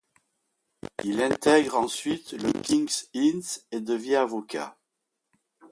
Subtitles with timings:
[1.03, 4.75] Il intègre ensuite le King's Inns et devient avocat.